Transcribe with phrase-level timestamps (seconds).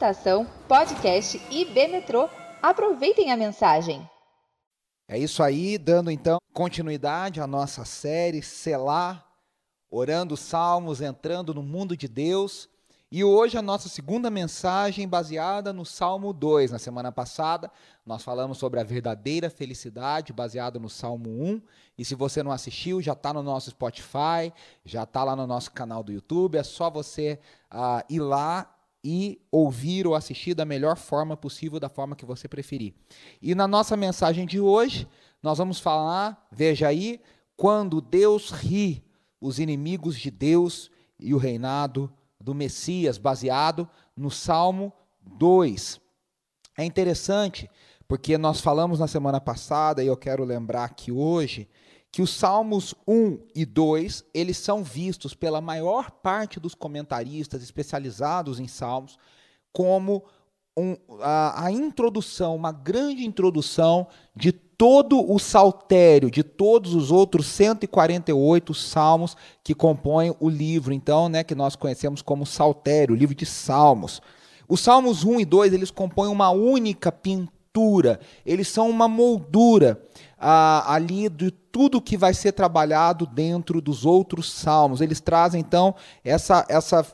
[0.00, 2.26] Estação Podcast IB Metrô.
[2.62, 4.08] Aproveitem a mensagem.
[5.06, 9.22] É isso aí, dando então continuidade à nossa série Selar,
[9.90, 12.66] orando salmos, entrando no mundo de Deus.
[13.12, 16.70] E hoje a nossa segunda mensagem baseada no Salmo 2.
[16.70, 17.70] Na semana passada,
[18.06, 21.60] nós falamos sobre a verdadeira felicidade, baseado no Salmo 1.
[21.98, 24.50] E se você não assistiu, já está no nosso Spotify,
[24.82, 26.56] já está lá no nosso canal do YouTube.
[26.56, 27.38] É só você
[27.70, 32.46] uh, ir lá e ouvir ou assistir da melhor forma possível, da forma que você
[32.46, 32.94] preferir.
[33.40, 35.08] E na nossa mensagem de hoje,
[35.42, 37.20] nós vamos falar, veja aí,
[37.56, 39.02] quando Deus ri
[39.40, 44.92] os inimigos de Deus e o reinado do Messias, baseado no Salmo
[45.22, 46.00] 2.
[46.76, 47.70] É interessante,
[48.06, 51.68] porque nós falamos na semana passada, e eu quero lembrar aqui hoje,
[52.12, 58.58] que os Salmos 1 e 2, eles são vistos pela maior parte dos comentaristas especializados
[58.58, 59.16] em Salmos
[59.72, 60.24] como
[60.76, 67.46] um, a, a introdução, uma grande introdução de todo o saltério de todos os outros
[67.48, 73.34] 148 salmos que compõem o livro, então, né, que nós conhecemos como saltério, o livro
[73.34, 74.22] de Salmos.
[74.66, 80.02] Os Salmos 1 e 2, eles compõem uma única pintura, eles são uma moldura
[80.40, 85.00] ali de tudo que vai ser trabalhado dentro dos outros salmos.
[85.00, 87.06] Eles trazem, então, essa, essa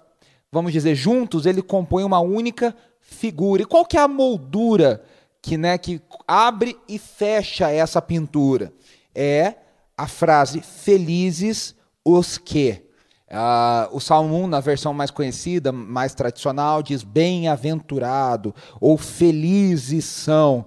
[0.52, 3.62] vamos dizer, juntos, ele compõe uma única figura.
[3.62, 5.02] E qual que é a moldura
[5.46, 8.72] que, né, que abre e fecha essa pintura.
[9.14, 9.54] É
[9.96, 11.72] a frase felizes
[12.04, 12.82] os que.
[13.28, 20.66] Uh, o Salmo 1, na versão mais conhecida, mais tradicional, diz bem-aventurado ou felizes são.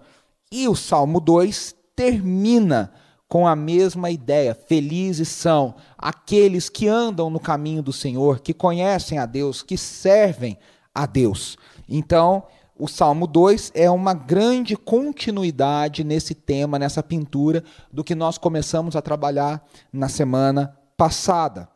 [0.50, 2.94] E o Salmo 2 termina
[3.28, 9.19] com a mesma ideia: felizes são aqueles que andam no caminho do Senhor, que conhecem
[9.19, 10.58] a Deus, que servem
[10.95, 11.58] a Deus.
[11.89, 12.44] Então,
[12.78, 18.95] o Salmo 2 é uma grande continuidade nesse tema, nessa pintura, do que nós começamos
[18.95, 21.68] a trabalhar na semana passada.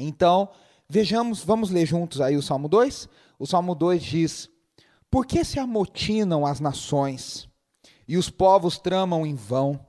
[0.00, 0.48] Então,
[0.88, 3.08] vejamos, vamos ler juntos aí o Salmo 2?
[3.38, 4.50] O Salmo 2 diz:
[5.08, 7.48] Por que se amotinam as nações
[8.06, 9.80] e os povos tramam em vão?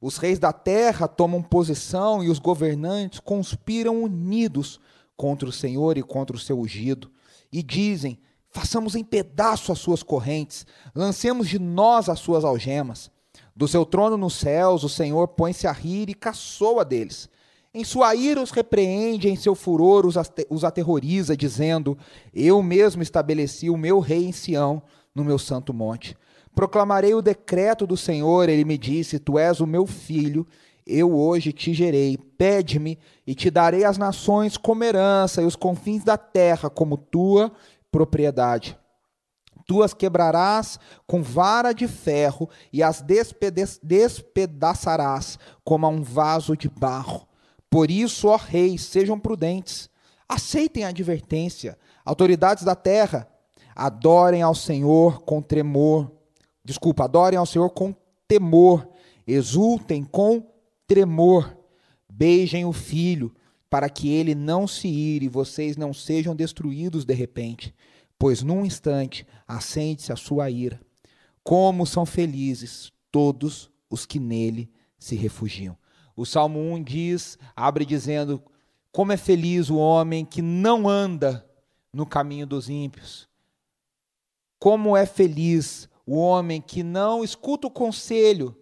[0.00, 4.78] Os reis da terra tomam posição e os governantes conspiram unidos
[5.16, 7.10] contra o Senhor e contra o seu ungido,
[7.52, 8.18] e dizem:
[8.50, 10.64] Façamos em pedaço as suas correntes,
[10.94, 13.10] lancemos de nós as suas algemas.
[13.54, 17.28] Do seu trono nos céus, o Senhor põe-se a rir e caçoa deles.
[17.74, 21.98] Em sua ira os repreende, em seu furor os aterroriza, dizendo:
[22.32, 24.80] Eu mesmo estabeleci o meu rei em Sião,
[25.12, 26.16] no meu santo monte.
[26.54, 30.46] Proclamarei o decreto do Senhor, ele me disse: Tu és o meu filho,
[30.86, 32.16] eu hoje te gerei.
[32.16, 37.52] Pede-me e te darei as nações como herança e os confins da terra como tua
[37.90, 38.78] propriedade.
[39.66, 43.04] Tu as quebrarás com vara de ferro e as
[43.82, 47.28] despedaçarás como a um vaso de barro.
[47.68, 49.90] Por isso, ó reis, sejam prudentes,
[50.26, 51.78] aceitem a advertência.
[52.02, 53.28] Autoridades da terra,
[53.76, 56.10] adorem ao Senhor com tremor.
[56.68, 57.94] Desculpa, adorem ao Senhor com
[58.28, 58.86] temor.
[59.26, 60.46] Exultem com
[60.86, 61.56] tremor.
[62.06, 63.34] Beijem o filho
[63.70, 67.74] para que ele não se ire e vocês não sejam destruídos de repente,
[68.18, 70.78] pois num instante acende-se a sua ira.
[71.42, 75.74] Como são felizes todos os que nele se refugiam.
[76.14, 78.42] O Salmo 1 diz, abre dizendo:
[78.92, 81.48] Como é feliz o homem que não anda
[81.90, 83.26] no caminho dos ímpios.
[84.58, 88.56] Como é feliz o homem que não escuta o conselho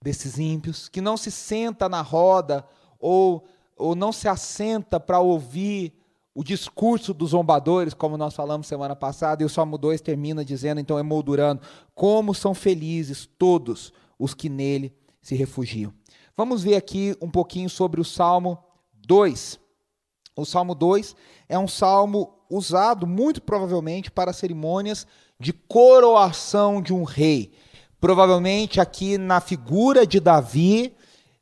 [0.00, 2.64] desses ímpios, que não se senta na roda
[2.96, 3.44] ou,
[3.76, 5.92] ou não se assenta para ouvir
[6.32, 10.80] o discurso dos zombadores, como nós falamos semana passada, e o Salmo 2 termina dizendo,
[10.80, 11.60] então, emoldurando,
[11.92, 15.92] como são felizes todos os que nele se refugiam.
[16.36, 18.62] Vamos ver aqui um pouquinho sobre o Salmo
[18.94, 19.58] 2.
[20.36, 21.16] O Salmo 2
[21.48, 25.04] é um salmo usado muito provavelmente para cerimônias
[25.40, 27.50] de coroação de um rei.
[27.98, 30.94] Provavelmente aqui na figura de Davi,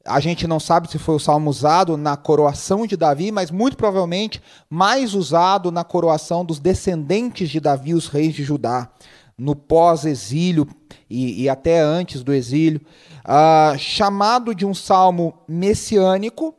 [0.04, 3.76] a gente não sabe se foi o salmo usado na coroação de Davi, mas muito
[3.76, 4.40] provavelmente
[4.70, 8.88] mais usado na coroação dos descendentes de Davi, os reis de Judá,
[9.36, 10.66] no pós-exílio
[11.10, 12.80] e, e, até antes do exílio,
[13.24, 16.54] uh, chamado de um salmo messiânico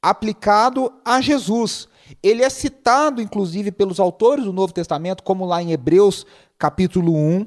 [0.00, 1.88] aplicado a Jesus.
[2.22, 6.26] Ele é citado, inclusive, pelos autores do Novo Testamento, como lá em Hebreus
[6.62, 7.40] capítulo 1.
[7.40, 7.46] Uh,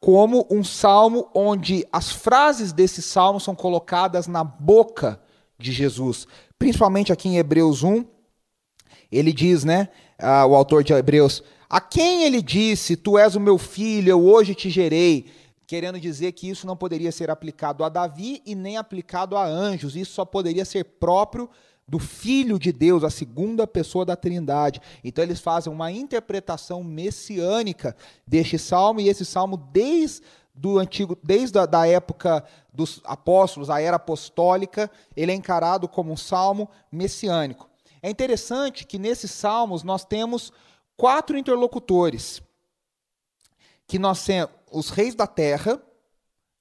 [0.00, 5.22] como um salmo onde as frases desse salmo são colocadas na boca
[5.56, 6.26] de Jesus,
[6.58, 8.04] principalmente aqui em Hebreus 1.
[9.12, 13.40] Ele diz, né, uh, o autor de Hebreus, a quem ele disse, tu és o
[13.40, 15.26] meu filho, eu hoje te gerei,
[15.64, 19.94] querendo dizer que isso não poderia ser aplicado a Davi e nem aplicado a anjos,
[19.94, 21.48] isso só poderia ser próprio
[21.86, 24.80] do Filho de Deus, a segunda pessoa da Trindade.
[25.02, 27.96] Então eles fazem uma interpretação messiânica
[28.26, 30.22] deste salmo e esse salmo desde
[30.54, 36.12] do antigo, desde a da época dos apóstolos, a era apostólica, ele é encarado como
[36.12, 37.68] um salmo messiânico.
[38.02, 40.52] É interessante que nesses salmos nós temos
[40.96, 42.42] quatro interlocutores,
[43.86, 45.80] que nós temos os reis da terra,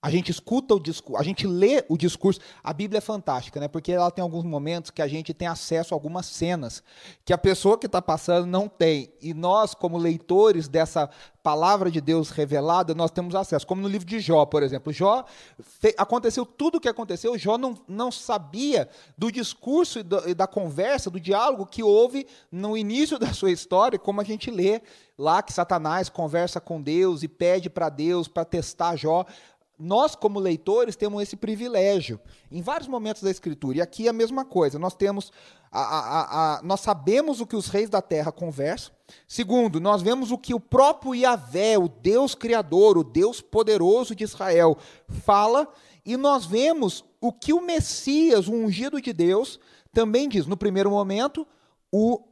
[0.01, 2.39] a gente escuta o discurso, a gente lê o discurso.
[2.63, 3.68] A Bíblia é fantástica, né?
[3.68, 6.81] Porque ela tem alguns momentos que a gente tem acesso a algumas cenas
[7.24, 9.13] que a pessoa que está passando não tem.
[9.21, 11.07] E nós, como leitores dessa
[11.44, 13.68] palavra de Deus revelada, nós temos acesso.
[13.68, 14.92] Como no livro de Jó, por exemplo.
[14.92, 15.24] Jó
[15.95, 17.38] aconteceu tudo o que aconteceu.
[17.38, 22.25] Jó não, não sabia do discurso e, do, e da conversa, do diálogo que houve
[22.51, 24.81] no início da sua história, como a gente lê
[25.15, 29.27] lá que Satanás conversa com Deus e pede para Deus para testar Jó
[29.81, 32.19] nós, como leitores, temos esse privilégio
[32.51, 33.80] em vários momentos da Escritura.
[33.80, 34.78] E aqui é a mesma coisa.
[34.78, 35.31] Nós temos,
[35.72, 38.94] a, a, a, nós sabemos o que os reis da terra conversam.
[39.28, 44.24] Segundo, nós vemos o que o próprio Yahvé, o Deus Criador, o Deus poderoso de
[44.24, 45.68] Israel, fala.
[46.06, 49.60] E nós vemos o que o Messias, o ungido de Deus,
[49.92, 50.45] também diz.
[50.45, 51.45] No primeiro momento,
[51.92, 52.31] o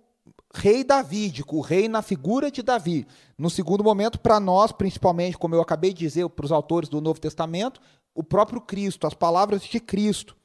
[0.53, 3.07] rei davídico, o rei na figura de Davi.
[3.37, 7.01] No segundo momento, para nós, principalmente, como eu acabei de dizer para os autores do
[7.01, 7.79] Novo Testamento,
[8.15, 10.35] o próprio Cristo, as palavras de Cristo.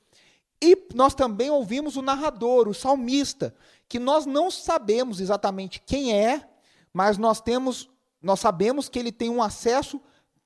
[0.63, 3.55] E nós também ouvimos o narrador, o salmista,
[3.89, 6.49] que nós não sabemos exatamente quem é,
[6.93, 7.91] mas nós temos,
[8.23, 10.01] nós sabemos que ele tem um acesso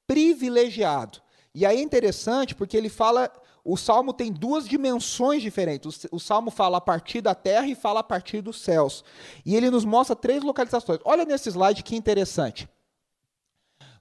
[0.06, 1.20] privilegiado.
[1.54, 3.30] E aí é interessante porque ele fala
[3.70, 6.06] o salmo tem duas dimensões diferentes.
[6.10, 9.04] O, salmo fala a partir da terra e fala a partir dos céus.
[9.44, 10.98] E ele nos mostra três localizações.
[11.04, 12.66] Olha nesse slide que interessante.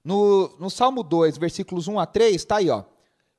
[0.01, 2.85] No, no Salmo 2, versículos 1 a 3, está aí, ó,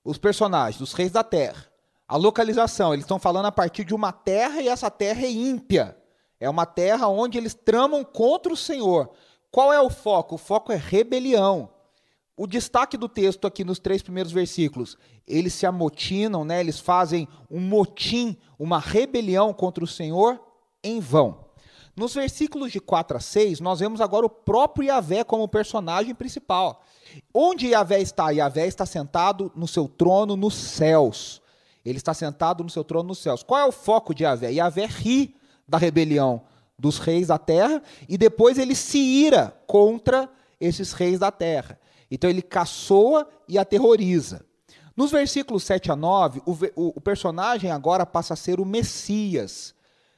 [0.04, 1.64] os personagens, os reis da terra.
[2.06, 5.96] A localização, eles estão falando a partir de uma terra e essa terra é ímpia.
[6.38, 9.10] É uma terra onde eles tramam contra o Senhor.
[9.50, 10.34] Qual é o foco?
[10.34, 11.70] O foco é rebelião
[12.38, 14.96] o destaque do texto aqui nos três primeiros versículos,
[15.26, 16.60] eles se amotinam, né?
[16.60, 20.40] eles fazem um motim, uma rebelião contra o Senhor
[20.82, 21.48] em vão.
[21.96, 26.80] Nos versículos de 4 a 6, nós vemos agora o próprio Yahvé como personagem principal.
[27.34, 28.30] Onde Yahvé está?
[28.30, 31.42] Yahvé está sentado no seu trono nos céus.
[31.84, 33.42] Ele está sentado no seu trono nos céus.
[33.42, 34.52] Qual é o foco de Yahvé?
[34.52, 35.34] Yahvé ri
[35.66, 36.42] da rebelião
[36.78, 40.30] dos reis da terra e depois ele se ira contra
[40.60, 41.76] esses reis da terra.
[42.10, 44.44] Então ele caçoa e aterroriza.
[44.96, 49.72] Nos versículos 7 a 9, o, o, o, personagem agora passa a ser o Messias.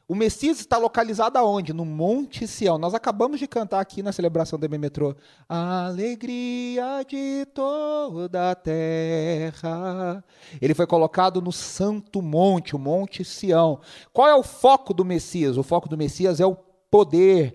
[0.08, 1.72] O Messias está localizado aonde?
[1.72, 2.78] No Monte Sião.
[2.78, 5.14] Nós acabamos de cantar aqui na celebração do Metrô.
[5.48, 10.24] Alegria de toda a terra.
[10.60, 13.80] Ele foi colocado no Santo Monte, o Monte Sião.
[14.12, 15.56] Qual é o foco do Messias?
[15.56, 16.56] O foco do Messias é o
[16.90, 17.54] poder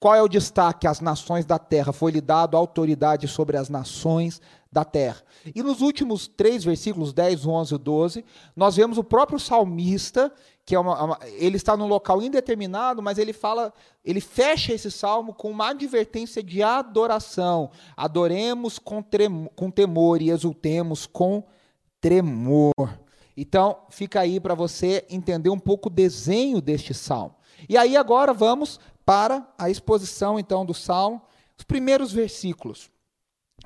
[0.00, 0.86] qual é o destaque?
[0.86, 1.92] As nações da terra.
[1.92, 4.40] Foi-lhe dado autoridade sobre as nações
[4.70, 5.22] da terra.
[5.54, 8.24] E nos últimos três versículos, 10, 11 e 12,
[8.54, 10.32] nós vemos o próprio salmista,
[10.64, 13.72] que é uma, uma, ele está num local indeterminado, mas ele fala,
[14.04, 17.70] ele fecha esse salmo com uma advertência de adoração.
[17.96, 21.42] Adoremos com, tremor, com temor e exultemos com
[22.00, 22.72] tremor.
[23.36, 27.34] Então, fica aí para você entender um pouco o desenho deste salmo.
[27.68, 31.22] E aí agora vamos para a exposição então do salmo,
[31.56, 32.90] os primeiros versículos.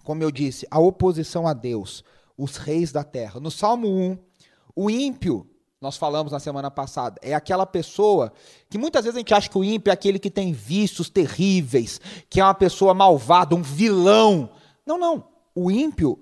[0.04, 2.04] Como eu disse, a oposição a Deus,
[2.38, 3.40] os reis da terra.
[3.40, 4.18] No Salmo 1,
[4.76, 5.44] o ímpio,
[5.80, 8.32] nós falamos na semana passada, é aquela pessoa
[8.70, 12.00] que muitas vezes a gente acha que o ímpio é aquele que tem vícios terríveis,
[12.30, 14.48] que é uma pessoa malvada, um vilão.
[14.86, 15.26] Não, não.
[15.56, 16.20] O ímpio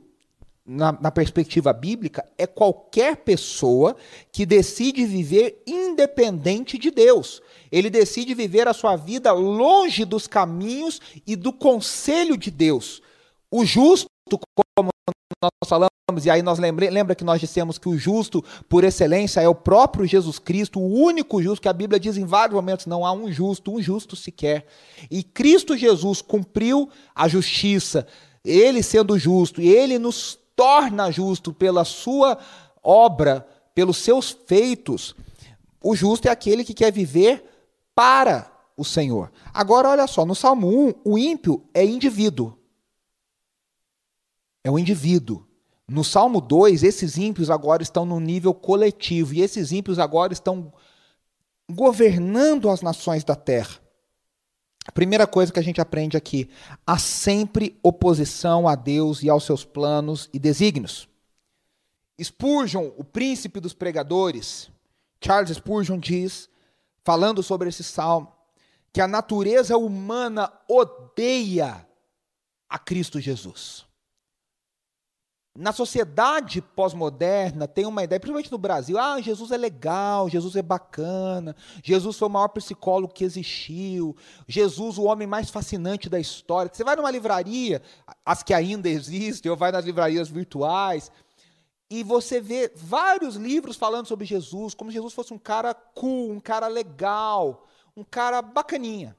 [0.72, 3.96] na, na, perspectiva bíblica, é qualquer pessoa
[4.30, 7.42] que decide viver independente de Deus.
[7.72, 13.02] Ele decide viver a sua vida longe dos caminhos e do conselho de Deus.
[13.50, 14.08] O justo,
[14.76, 14.90] como
[15.42, 15.90] nós falamos,
[16.24, 19.54] e aí nós lembre, lembra que nós dissemos que o justo, por excelência, é o
[19.56, 23.10] próprio Jesus Cristo, o único justo, que a Bíblia diz em vários momentos, não há
[23.12, 24.66] um justo, um justo sequer.
[25.10, 28.06] E Cristo Jesus cumpriu a justiça,
[28.44, 32.36] ele sendo justo, e ele nos torna justo pela sua
[32.82, 35.16] obra, pelos seus feitos.
[35.82, 37.42] O justo é aquele que quer viver
[37.94, 39.32] para o Senhor.
[39.54, 42.58] Agora, olha só, no Salmo 1, o ímpio é indivíduo.
[44.62, 45.46] É um indivíduo.
[45.88, 49.32] No Salmo 2, esses ímpios agora estão no nível coletivo.
[49.32, 50.70] E esses ímpios agora estão
[51.70, 53.80] governando as nações da terra.
[54.94, 56.48] Primeira coisa que a gente aprende aqui:
[56.86, 61.08] há sempre oposição a Deus e aos seus planos e desígnios.
[62.22, 64.70] Spurgeon, o príncipe dos pregadores,
[65.24, 66.48] Charles Spurgeon diz,
[67.02, 68.30] falando sobre esse salmo,
[68.92, 71.86] que a natureza humana odeia
[72.68, 73.89] a Cristo Jesus.
[75.56, 80.62] Na sociedade pós-moderna tem uma ideia, principalmente no Brasil, ah, Jesus é legal, Jesus é
[80.62, 84.16] bacana, Jesus foi o maior psicólogo que existiu,
[84.46, 86.70] Jesus o homem mais fascinante da história.
[86.72, 87.82] Você vai numa livraria,
[88.24, 91.10] as que ainda existem, ou vai nas livrarias virtuais,
[91.90, 96.30] e você vê vários livros falando sobre Jesus, como se Jesus fosse um cara cool,
[96.30, 97.66] um cara legal,
[97.96, 99.16] um cara bacaninha.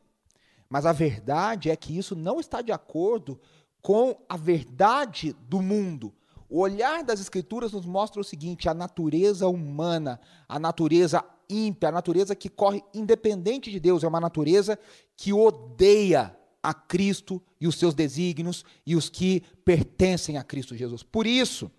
[0.69, 3.37] Mas a verdade é que isso não está de acordo
[3.81, 6.13] com a verdade do mundo.
[6.53, 11.93] O olhar das Escrituras nos mostra o seguinte: a natureza humana, a natureza ímpia, a
[11.93, 14.77] natureza que corre independente de Deus, é uma natureza
[15.15, 21.03] que odeia a Cristo e os seus desígnios e os que pertencem a Cristo Jesus.
[21.03, 21.71] Por isso,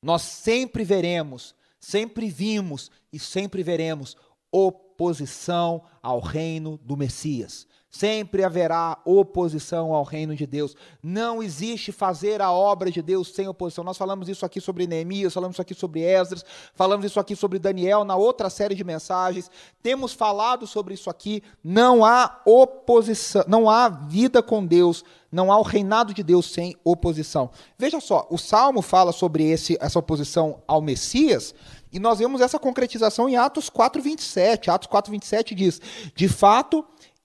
[0.00, 4.16] nós sempre veremos, sempre vimos e sempre veremos
[4.52, 7.66] oposição ao reino do Messias.
[7.90, 10.76] Sempre haverá oposição ao reino de Deus.
[11.02, 13.82] Não existe fazer a obra de Deus sem oposição.
[13.82, 17.58] Nós falamos isso aqui sobre Neemias, falamos isso aqui sobre Esdras, falamos isso aqui sobre
[17.58, 19.50] Daniel na outra série de mensagens.
[19.82, 21.42] Temos falado sobre isso aqui.
[21.64, 25.02] Não há oposição, não há vida com Deus,
[25.32, 27.50] não há o reinado de Deus sem oposição.
[27.78, 31.54] Veja só, o Salmo fala sobre esse, essa oposição ao Messias,
[31.90, 34.70] e nós vemos essa concretização em Atos 4:27.
[34.70, 35.80] Atos 4:27 diz:
[36.14, 36.84] "De fato,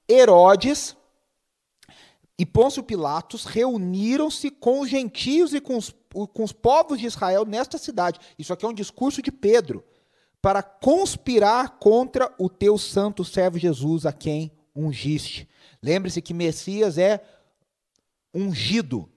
[0.10, 0.96] Herodes
[2.38, 7.46] e Pôncio Pilatos reuniram-se com os gentios e com os, com os povos de Israel
[7.46, 8.20] nesta cidade.
[8.38, 9.84] Isso aqui é um discurso de Pedro.
[10.42, 15.48] Para conspirar contra o teu santo servo Jesus, a quem ungiste.
[15.82, 17.24] Lembre-se que Messias é
[18.34, 19.10] ungido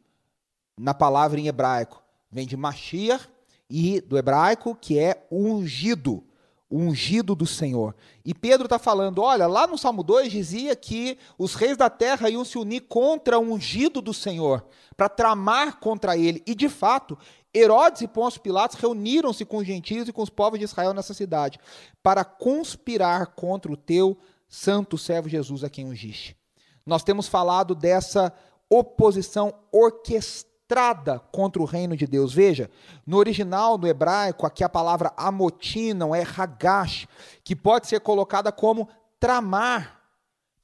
[0.79, 2.03] na palavra em hebraico.
[2.31, 3.29] Vem de Mashiach
[3.69, 6.26] e do hebraico, que é ungido
[6.69, 7.95] o ungido do Senhor.
[8.25, 12.29] E Pedro está falando: olha, lá no Salmo 2 dizia que os reis da terra
[12.29, 16.43] iam se unir contra o ungido do Senhor, para tramar contra ele.
[16.47, 17.17] E de fato,
[17.55, 21.15] Herodes e Pôncio Pilatos reuniram-se com os gentios e com os povos de Israel nessa
[21.15, 21.59] cidade,
[22.03, 24.19] para conspirar contra o teu
[24.49, 26.37] santo servo Jesus a quem ungiste.
[26.85, 28.33] Nós temos falado dessa
[28.69, 32.35] oposição orquestrada estrada contra o reino de Deus.
[32.35, 32.69] Veja,
[33.07, 37.07] no original, no hebraico, aqui a palavra amotinam é hagash,
[37.45, 38.89] que pode ser colocada como
[39.21, 40.03] tramar,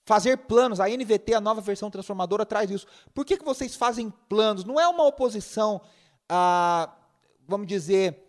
[0.05, 0.81] fazer planos.
[0.81, 2.87] A NVT, a nova versão transformadora, traz isso.
[3.15, 4.65] Por que, que vocês fazem planos?
[4.65, 5.81] Não é uma oposição,
[6.29, 6.93] ah,
[7.47, 8.29] vamos dizer,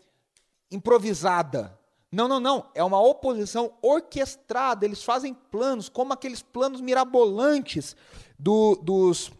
[0.71, 1.79] improvisada.
[2.11, 2.69] Não, não, não.
[2.75, 4.85] É uma oposição orquestrada.
[4.85, 7.95] Eles fazem planos, como aqueles planos mirabolantes
[8.37, 9.31] do, dos,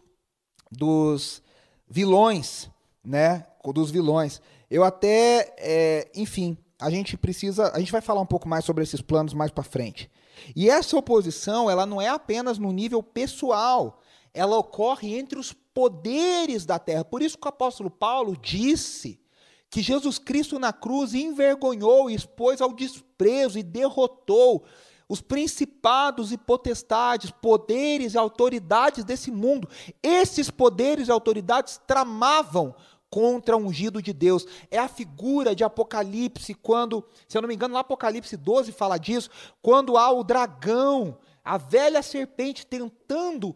[0.72, 1.43] dos
[1.88, 2.70] vilões,
[3.04, 3.46] né?
[3.72, 4.42] Dos vilões.
[4.70, 8.82] Eu até, é, enfim, a gente precisa, a gente vai falar um pouco mais sobre
[8.82, 10.10] esses planos mais para frente.
[10.54, 14.00] E essa oposição, ela não é apenas no nível pessoal,
[14.34, 17.04] ela ocorre entre os poderes da terra.
[17.04, 19.20] Por isso que o apóstolo Paulo disse
[19.70, 24.64] que Jesus Cristo na cruz envergonhou expôs ao desprezo e derrotou
[25.08, 29.68] os principados e potestades, poderes e autoridades desse mundo.
[30.02, 32.74] Esses poderes e autoridades tramavam
[33.10, 34.44] contra o ungido de Deus.
[34.70, 38.98] É a figura de Apocalipse, quando, se eu não me engano, lá Apocalipse 12 fala
[38.98, 39.30] disso,
[39.62, 43.54] quando há o dragão, a velha serpente tentando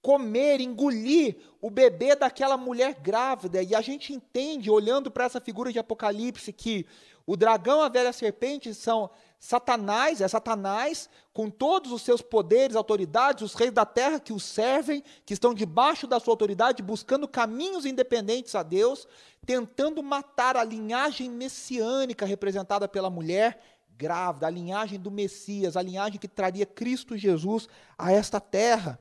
[0.00, 3.62] comer, engolir o bebê daquela mulher grávida.
[3.62, 6.86] E a gente entende, olhando para essa figura de Apocalipse, que
[7.26, 13.42] o dragão, a velha serpente são Satanás, é Satanás, com todos os seus poderes, autoridades,
[13.42, 17.84] os reis da terra que o servem, que estão debaixo da sua autoridade, buscando caminhos
[17.84, 19.06] independentes a Deus,
[19.44, 23.60] tentando matar a linhagem messiânica representada pela mulher
[23.98, 28.98] grávida, a linhagem do Messias, a linhagem que traria Cristo Jesus a esta terra.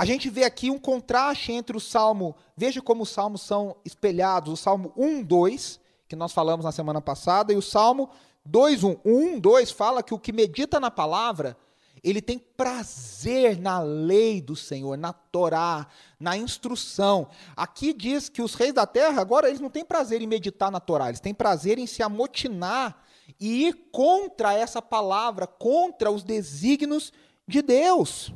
[0.00, 4.50] A gente vê aqui um contraste entre o Salmo, veja como os salmos são espelhados,
[4.50, 5.78] o Salmo 1, 2,
[6.08, 8.08] que nós falamos na semana passada, e o Salmo
[8.46, 8.96] 2, 1.
[9.04, 11.54] 1, 2 fala que o que medita na palavra,
[12.02, 15.86] ele tem prazer na lei do Senhor, na Torá,
[16.18, 17.28] na instrução.
[17.54, 20.80] Aqui diz que os reis da terra, agora, eles não têm prazer em meditar na
[20.80, 23.04] Torá, eles têm prazer em se amotinar
[23.38, 27.12] e ir contra essa palavra, contra os desígnios
[27.46, 28.32] de Deus.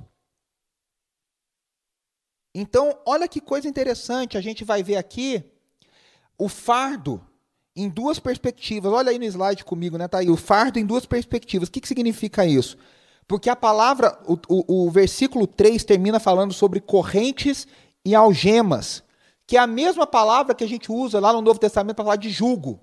[2.54, 5.42] Então, olha que coisa interessante, a gente vai ver aqui
[6.38, 7.20] o fardo
[7.74, 8.92] em duas perspectivas.
[8.92, 10.06] Olha aí no slide comigo, né?
[10.06, 11.68] Tá aí, o fardo em duas perspectivas.
[11.68, 12.76] O que, que significa isso?
[13.26, 17.66] Porque a palavra, o, o, o versículo 3 termina falando sobre correntes
[18.04, 19.02] e algemas,
[19.46, 22.16] que é a mesma palavra que a gente usa lá no Novo Testamento para falar
[22.16, 22.80] de jugo.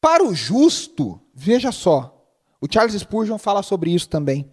[0.00, 2.26] Para o justo, veja só,
[2.60, 4.52] o Charles Spurgeon fala sobre isso também.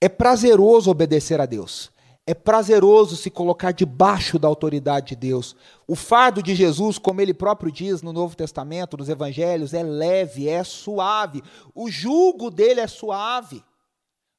[0.00, 1.93] É prazeroso obedecer a Deus.
[2.26, 5.54] É prazeroso se colocar debaixo da autoridade de Deus.
[5.86, 10.48] O fardo de Jesus, como ele próprio diz no Novo Testamento, nos Evangelhos, é leve,
[10.48, 11.42] é suave.
[11.74, 13.62] O jugo dele é suave.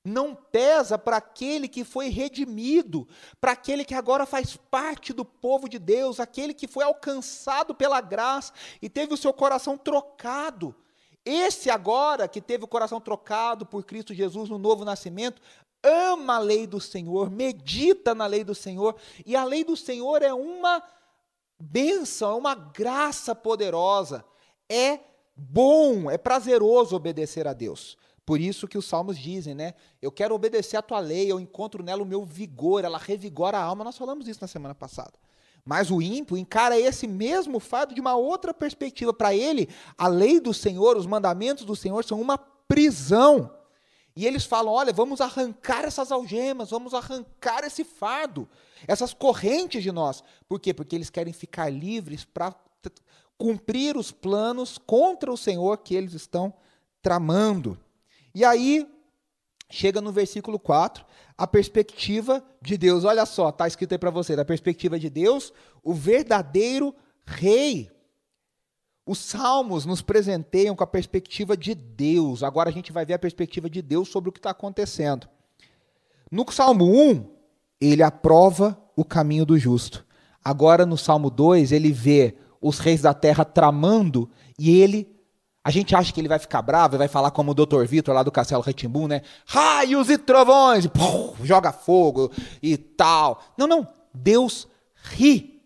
[0.04, 3.08] Não pesa para aquele que foi redimido,
[3.39, 8.01] para aquele que agora faz parte do povo de Deus, aquele que foi alcançado pela
[8.01, 10.75] graça e teve o seu coração trocado.
[11.25, 15.42] Esse agora que teve o coração trocado por Cristo Jesus no novo nascimento,
[15.86, 20.22] ama a lei do Senhor, medita na lei do Senhor, e a lei do Senhor
[20.22, 20.82] é uma
[21.60, 24.25] bênção, é uma graça poderosa.
[24.68, 25.00] É
[25.36, 27.98] bom, é prazeroso obedecer a Deus.
[28.25, 29.75] Por isso que os salmos dizem, né?
[30.01, 33.63] Eu quero obedecer a tua lei, eu encontro nela o meu vigor, ela revigora a
[33.63, 33.84] alma.
[33.84, 35.13] Nós falamos isso na semana passada.
[35.63, 39.13] Mas o ímpio encara esse mesmo fato de uma outra perspectiva.
[39.13, 43.51] Para ele, a lei do Senhor, os mandamentos do Senhor são uma prisão.
[44.15, 48.48] E eles falam: olha, vamos arrancar essas algemas, vamos arrancar esse fardo,
[48.88, 50.24] essas correntes de nós.
[50.48, 50.74] Por quê?
[50.74, 52.55] Porque eles querem ficar livres para
[53.38, 56.53] cumprir os planos contra o Senhor que eles estão
[57.01, 57.77] tramando.
[58.34, 58.89] E aí,
[59.69, 61.05] chega no versículo 4,
[61.38, 63.03] a perspectiva de Deus.
[63.03, 65.51] Olha só, está escrito aí para você: da perspectiva de Deus,
[65.84, 66.95] o verdadeiro
[67.25, 67.91] rei.
[69.05, 72.41] Os salmos nos presenteiam com a perspectiva de Deus.
[72.41, 75.29] Agora a gente vai ver a perspectiva de Deus sobre o que está acontecendo.
[76.31, 77.24] No Salmo 1,
[77.79, 80.03] ele aprova o caminho do justo.
[80.43, 85.13] Agora no Salmo 2, ele vê os reis da terra tramando e ele.
[85.63, 87.85] A gente acha que ele vai ficar bravo e vai falar como o Dr.
[87.85, 89.21] Vitor lá do Castelo Retimbum, né?
[89.45, 92.31] Raios e trovões, pum, joga fogo
[92.62, 93.43] e tal.
[93.56, 93.88] Não, não.
[94.12, 95.62] Deus ri.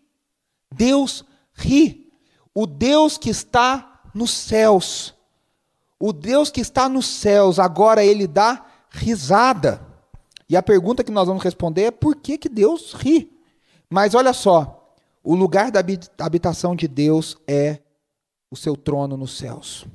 [0.74, 2.09] Deus ri
[2.54, 5.14] o Deus que está nos céus.
[5.98, 9.86] O Deus que está nos céus, agora ele dá risada.
[10.48, 13.30] E a pergunta que nós vamos responder é por que, que Deus ri?
[13.88, 15.80] Mas olha só, o lugar da
[16.18, 17.80] habitação de Deus é
[18.50, 19.86] o seu trono nos céus.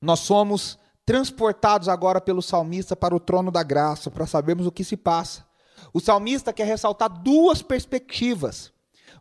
[0.00, 4.84] Nós somos transportados agora pelo salmista para o trono da graça, para sabermos o que
[4.84, 5.44] se passa.
[5.92, 8.73] O salmista quer ressaltar duas perspectivas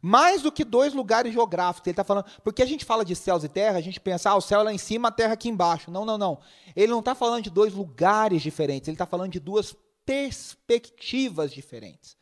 [0.05, 1.87] mais do que dois lugares geográficos.
[1.87, 4.35] Ele está falando, porque a gente fala de céus e terra, a gente pensa, ah,
[4.35, 5.89] o céu é lá em cima, a terra aqui embaixo.
[5.89, 6.39] Não, não, não.
[6.75, 9.73] Ele não está falando de dois lugares diferentes, ele está falando de duas
[10.05, 12.17] perspectivas diferentes.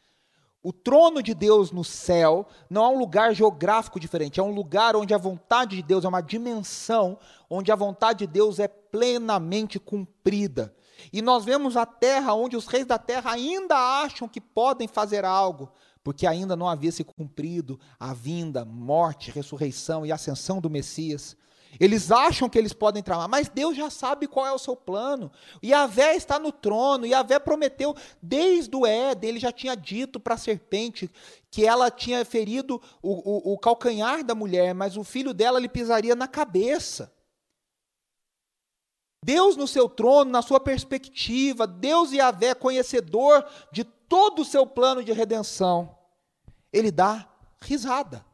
[0.61, 4.95] O trono de Deus no céu não é um lugar geográfico diferente, é um lugar
[4.95, 7.17] onde a vontade de Deus é uma dimensão
[7.49, 10.71] onde a vontade de Deus é plenamente cumprida.
[11.11, 15.25] E nós vemos a terra onde os reis da terra ainda acham que podem fazer
[15.25, 15.71] algo,
[16.03, 21.37] porque ainda não havia se cumprido a vinda, morte, ressurreição e ascensão do Messias.
[21.79, 25.31] Eles acham que eles podem tramar, mas Deus já sabe qual é o seu plano.
[25.61, 29.51] E a Vé está no trono, e a Vé prometeu, desde o Éden, ele já
[29.51, 31.09] tinha dito para a serpente
[31.49, 35.69] que ela tinha ferido o, o, o calcanhar da mulher, mas o filho dela lhe
[35.69, 37.13] pisaria na cabeça.
[39.23, 44.45] Deus no seu trono, na sua perspectiva, Deus e a Vé, conhecedor de todo o
[44.45, 45.97] seu plano de redenção,
[46.73, 47.29] ele dá
[47.61, 48.25] risada.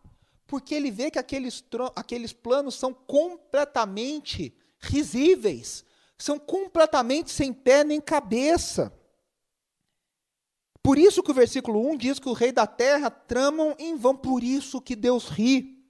[0.47, 1.63] Porque ele vê que aqueles,
[1.95, 5.85] aqueles planos são completamente risíveis,
[6.17, 8.91] são completamente sem pé nem cabeça.
[10.81, 14.15] Por isso que o versículo 1 diz que o rei da terra tramam em vão,
[14.17, 15.87] por isso que Deus ri.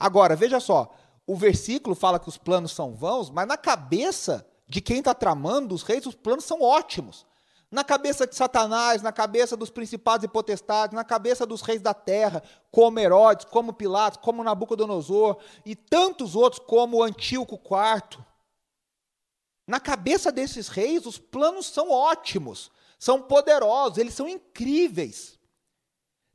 [0.00, 0.92] Agora, veja só,
[1.24, 5.76] o versículo fala que os planos são vãos, mas na cabeça de quem está tramando
[5.76, 7.29] os reis, os planos são ótimos
[7.70, 11.94] na cabeça de Satanás, na cabeça dos principados e potestades, na cabeça dos reis da
[11.94, 18.24] terra, como Herodes, como Pilatos, como Nabucodonosor e tantos outros como Antíoco IV.
[19.68, 25.38] Na cabeça desses reis, os planos são ótimos, são poderosos, eles são incríveis.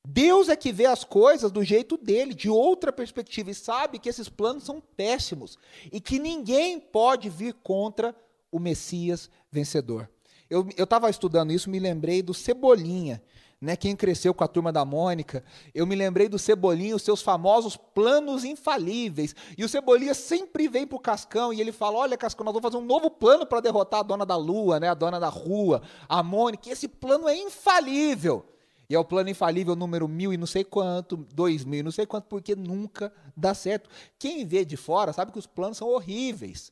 [0.07, 4.07] Deus é que vê as coisas do jeito dele, de outra perspectiva, e sabe que
[4.07, 5.57] esses planos são péssimos
[5.91, 8.15] e que ninguém pode vir contra
[8.49, 10.09] o Messias vencedor.
[10.49, 13.21] Eu estava estudando isso, me lembrei do Cebolinha,
[13.59, 13.75] né?
[13.75, 17.75] Quem cresceu com a turma da Mônica, eu me lembrei do Cebolinha, os seus famosos
[17.75, 19.35] planos infalíveis.
[19.57, 22.69] E o Cebolinha sempre vem para o Cascão e ele fala: Olha, Cascão, nós vamos
[22.69, 24.89] fazer um novo plano para derrotar a dona da lua, né?
[24.89, 26.69] A dona da rua, a Mônica.
[26.69, 28.45] E esse plano é infalível.
[28.87, 31.91] E é o plano infalível número mil e não sei quanto, dois mil e não
[31.91, 33.89] sei quanto, porque nunca dá certo.
[34.19, 36.71] Quem vê de fora sabe que os planos são horríveis.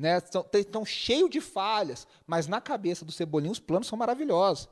[0.00, 0.16] Né?
[0.54, 4.66] Estão, cheios de falhas, mas na cabeça do Cebolinha os planos são maravilhosos.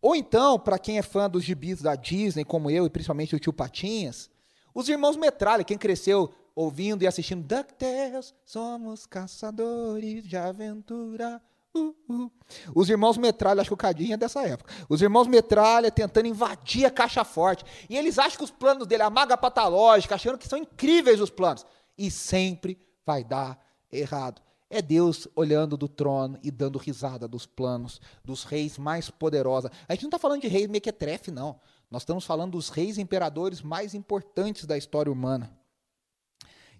[0.00, 3.38] Ou então, para quem é fã dos gibis da Disney, como eu, e principalmente o
[3.38, 4.30] tio Patinhas,
[4.74, 11.42] os irmãos Metralha, quem cresceu ouvindo e assistindo DuckTales, somos caçadores de aventura.
[11.74, 12.32] Uh, uh.
[12.74, 14.72] Os irmãos Metralha, acho que o Cadinho é dessa época.
[14.88, 17.66] Os irmãos Metralha tentando invadir a caixa forte.
[17.90, 21.28] E eles acham que os planos dele, a maga patológica, achando que são incríveis os
[21.28, 21.66] planos.
[21.98, 23.62] E sempre vai dar
[23.92, 24.40] errado.
[24.72, 29.68] É Deus olhando do trono e dando risada dos planos dos reis mais poderosos.
[29.88, 31.58] A gente não está falando de rei mequetrefe, não.
[31.90, 35.52] Nós estamos falando dos reis imperadores mais importantes da história humana.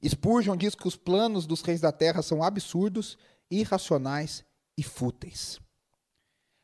[0.09, 3.18] Spurgeon diz que os planos dos reis da terra são absurdos,
[3.50, 4.44] irracionais
[4.79, 5.59] e fúteis.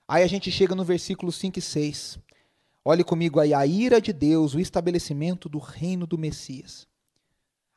[0.08, 2.20] Aí a gente chega no versículo 5 e 6.
[2.84, 6.86] Olhe comigo aí, a ira de Deus, o estabelecimento do reino do Messias.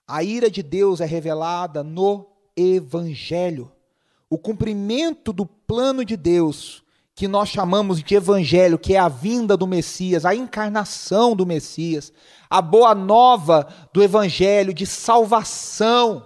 [0.08, 3.72] A ira de Deus é revelada no evangelho.
[4.30, 6.84] O cumprimento do plano de Deus,
[7.16, 12.14] que nós chamamos de evangelho, que é a vinda do Messias, a encarnação do Messias,
[12.50, 16.26] a boa nova do evangelho de salvação,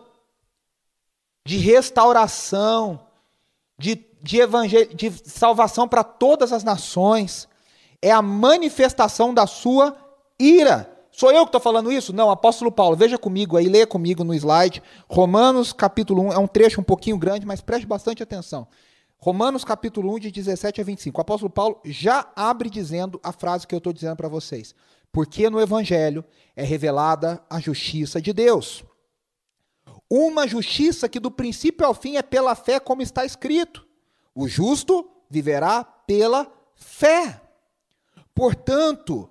[1.46, 3.08] de restauração,
[3.78, 4.40] de, de,
[4.94, 7.48] de salvação para todas as nações,
[8.02, 9.96] é a manifestação da sua
[10.38, 10.93] ira.
[11.16, 12.12] Sou eu que estou falando isso?
[12.12, 14.82] Não, apóstolo Paulo, veja comigo aí, leia comigo no slide.
[15.08, 18.68] Romanos capítulo 1, é um trecho um pouquinho grande, mas preste bastante atenção.
[19.20, 21.16] Romanos capítulo 1, de 17 a 25.
[21.16, 24.74] O apóstolo Paulo já abre dizendo a frase que eu estou dizendo para vocês.
[25.12, 28.84] Porque no evangelho é revelada a justiça de Deus.
[30.10, 33.88] Uma justiça que do princípio ao fim é pela fé, como está escrito.
[34.34, 37.40] O justo viverá pela fé.
[38.34, 39.30] Portanto,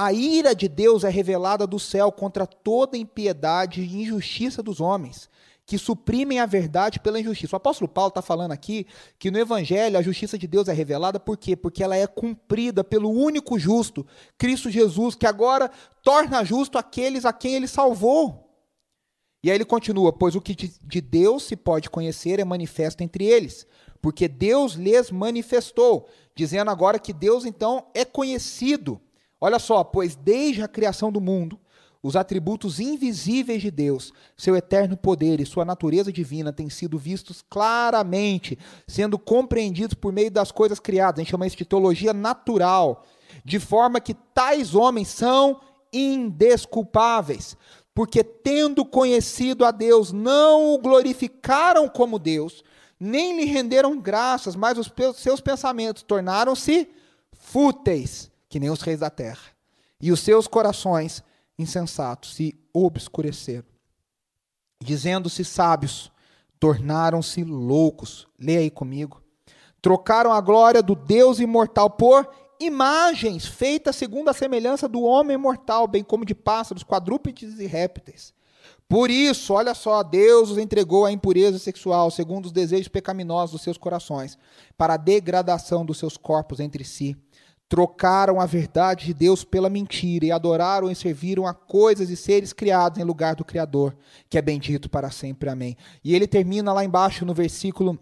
[0.00, 5.28] a ira de Deus é revelada do céu contra toda impiedade e injustiça dos homens,
[5.66, 7.56] que suprimem a verdade pela injustiça.
[7.56, 8.86] O apóstolo Paulo está falando aqui
[9.18, 11.56] que no Evangelho a justiça de Deus é revelada por quê?
[11.56, 14.06] Porque ela é cumprida pelo único justo,
[14.38, 15.68] Cristo Jesus, que agora
[16.04, 18.48] torna justo aqueles a quem ele salvou.
[19.42, 23.24] E aí ele continua: Pois o que de Deus se pode conhecer é manifesto entre
[23.24, 23.66] eles,
[24.00, 29.00] porque Deus lhes manifestou, dizendo agora que Deus então é conhecido
[29.40, 31.58] Olha só, pois desde a criação do mundo,
[32.02, 37.44] os atributos invisíveis de Deus, seu eterno poder e sua natureza divina têm sido vistos
[37.48, 41.18] claramente, sendo compreendidos por meio das coisas criadas.
[41.18, 43.04] A gente chama isso de teologia natural,
[43.44, 45.60] de forma que tais homens são
[45.92, 47.56] indesculpáveis,
[47.94, 52.62] porque tendo conhecido a Deus, não o glorificaram como Deus,
[52.98, 56.88] nem lhe renderam graças, mas os seus pensamentos tornaram-se
[57.32, 59.52] fúteis que nem os reis da terra,
[60.00, 61.22] e os seus corações
[61.58, 63.66] insensatos se obscureceram.
[64.80, 66.10] Dizendo-se sábios,
[66.60, 68.28] tornaram-se loucos.
[68.38, 69.20] Leia aí comigo.
[69.82, 72.28] Trocaram a glória do Deus imortal por
[72.60, 78.32] imagens feitas segundo a semelhança do homem mortal, bem como de pássaros, quadrúpedes e répteis.
[78.88, 83.62] Por isso, olha só, Deus os entregou à impureza sexual, segundo os desejos pecaminosos dos
[83.62, 84.38] seus corações,
[84.76, 87.16] para a degradação dos seus corpos entre si
[87.68, 92.52] trocaram a verdade de Deus pela mentira e adoraram e serviram a coisas e seres
[92.52, 93.94] criados em lugar do Criador,
[94.28, 95.50] que é bendito para sempre.
[95.50, 95.76] Amém.
[96.02, 97.98] E ele termina lá embaixo no versículo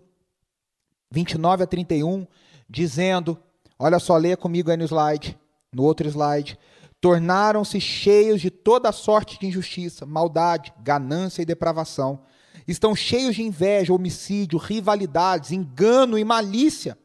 [1.10, 2.26] 29 a 31,
[2.70, 3.36] dizendo:
[3.76, 5.36] Olha só, leia comigo aí no slide,
[5.72, 6.56] no outro slide.
[7.00, 12.20] Tornaram-se cheios de toda sorte de injustiça, maldade, ganância e depravação.
[12.66, 16.96] Estão cheios de inveja, homicídio, rivalidades, engano e malícia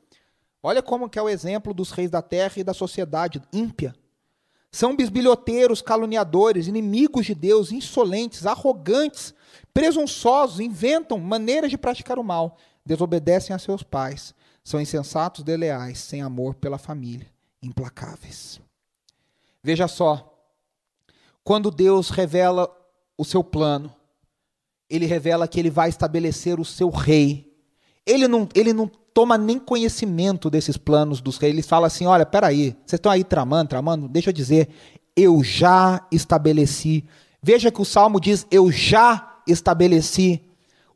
[0.64, 3.96] Olha como que é o exemplo dos reis da terra e da sociedade ímpia.
[4.72, 9.34] São bisbilhoteiros, caluniadores, inimigos de Deus, insolentes, arrogantes,
[9.74, 16.22] presunçosos, inventam maneiras de praticar o mal, desobedecem a seus pais, são insensatos, deleais, sem
[16.22, 17.28] amor pela família,
[17.62, 18.62] implacáveis.
[19.62, 20.32] Veja só,
[21.44, 22.70] quando Deus revela
[23.18, 23.94] o seu plano,
[24.90, 27.52] ele revela que ele vai estabelecer o seu rei.
[28.06, 31.54] Ele não, ele não toma nem conhecimento desses planos dos reis.
[31.54, 34.08] Ele fala assim: olha, peraí, vocês estão aí tramando, tramando?
[34.08, 34.70] Deixa eu dizer,
[35.16, 37.06] eu já estabeleci.
[37.42, 40.42] Veja que o salmo diz: eu já estabeleci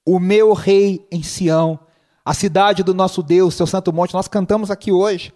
[0.06, 1.80] o meu rei em Sião,
[2.24, 4.14] a cidade do nosso Deus, seu santo monte.
[4.14, 5.34] Nós cantamos aqui hoje.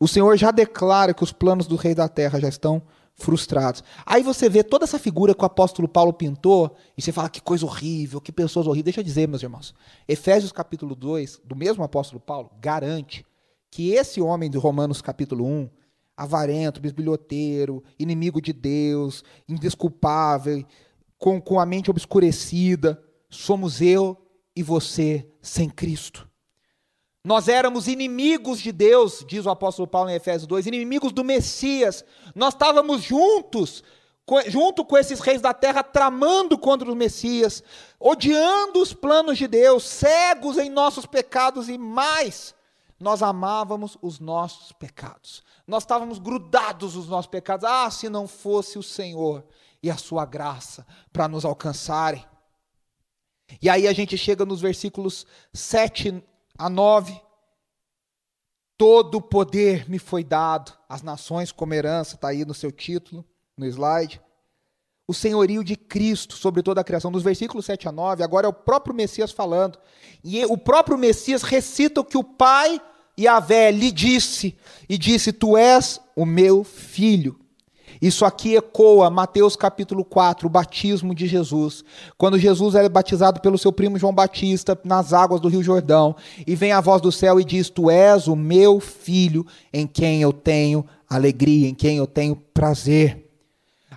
[0.00, 2.82] O Senhor já declara que os planos do rei da terra já estão
[3.18, 3.82] frustrados.
[4.06, 7.42] Aí você vê toda essa figura que o apóstolo Paulo pintou, e você fala que
[7.42, 8.84] coisa horrível, que pessoas horríveis.
[8.84, 9.74] Deixa eu dizer, meus irmãos.
[10.06, 13.26] Efésios capítulo 2, do mesmo apóstolo Paulo, garante
[13.70, 15.68] que esse homem de Romanos capítulo 1,
[16.16, 20.64] avarento, bisbilhoteiro, inimigo de Deus, indesculpável,
[21.18, 24.16] com, com a mente obscurecida, somos eu
[24.54, 26.27] e você sem Cristo.
[27.28, 32.02] Nós éramos inimigos de Deus, diz o apóstolo Paulo em Efésios 2, inimigos do Messias.
[32.34, 33.84] Nós estávamos juntos,
[34.46, 37.62] junto com esses reis da terra, tramando contra o Messias,
[38.00, 42.54] odiando os planos de Deus, cegos em nossos pecados e mais,
[42.98, 45.42] nós amávamos os nossos pecados.
[45.66, 47.68] Nós estávamos grudados nos nossos pecados.
[47.68, 49.44] Ah, se não fosse o Senhor
[49.82, 52.24] e a sua graça para nos alcançarem.
[53.60, 56.24] E aí a gente chega nos versículos 7
[56.58, 57.18] a 9.
[58.76, 63.24] Todo o poder me foi dado, as nações como herança, está aí no seu título,
[63.56, 64.20] no slide.
[65.06, 68.50] O senhorio de Cristo sobre toda a criação, dos versículos 7 a 9, agora é
[68.50, 69.78] o próprio Messias falando.
[70.22, 72.80] E o próprio Messias recita o que o Pai
[73.16, 73.40] e a
[73.70, 74.56] lhe disse,
[74.88, 77.40] e disse: Tu és o meu filho.
[78.00, 81.84] Isso aqui ecoa Mateus capítulo 4, o batismo de Jesus.
[82.16, 86.14] Quando Jesus é batizado pelo seu primo João Batista nas águas do Rio Jordão,
[86.46, 90.22] e vem a voz do céu e diz: Tu és o meu filho, em quem
[90.22, 93.28] eu tenho alegria, em quem eu tenho prazer.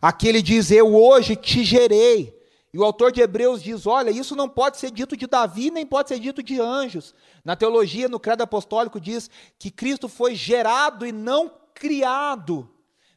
[0.02, 2.40] Aqui ele diz: Eu hoje te gerei.
[2.74, 5.86] E o autor de Hebreus diz: Olha, isso não pode ser dito de Davi, nem
[5.86, 7.14] pode ser dito de anjos.
[7.44, 12.70] Na teologia, no credo apostólico, diz que Cristo foi gerado e não criado.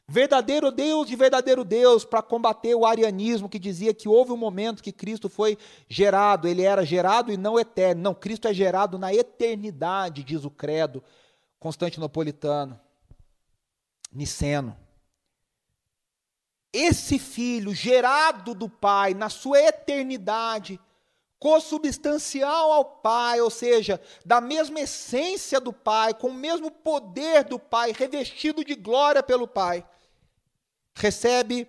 [0.07, 4.83] Verdadeiro Deus de verdadeiro Deus, para combater o arianismo que dizia que houve um momento
[4.83, 5.57] que Cristo foi
[5.89, 8.03] gerado, ele era gerado e não eterno.
[8.03, 11.03] Não, Cristo é gerado na eternidade, diz o credo
[11.59, 12.79] constantinopolitano,
[14.13, 14.77] niceno.
[16.71, 20.79] Esse filho gerado do Pai na sua eternidade,
[21.39, 27.57] consubstancial ao Pai, ou seja, da mesma essência do Pai, com o mesmo poder do
[27.57, 29.83] Pai, revestido de glória pelo Pai
[30.95, 31.67] recebe